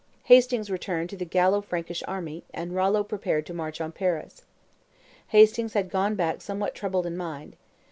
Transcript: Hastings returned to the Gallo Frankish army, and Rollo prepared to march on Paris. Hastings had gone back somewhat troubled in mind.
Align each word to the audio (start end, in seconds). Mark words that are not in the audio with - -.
Hastings 0.23 0.71
returned 0.71 1.11
to 1.11 1.15
the 1.15 1.25
Gallo 1.25 1.61
Frankish 1.61 2.01
army, 2.07 2.43
and 2.55 2.73
Rollo 2.73 3.03
prepared 3.03 3.45
to 3.45 3.53
march 3.53 3.79
on 3.79 3.91
Paris. 3.91 4.41
Hastings 5.27 5.73
had 5.73 5.91
gone 5.91 6.15
back 6.15 6.41
somewhat 6.41 6.73
troubled 6.73 7.05
in 7.05 7.15
mind. 7.15 7.55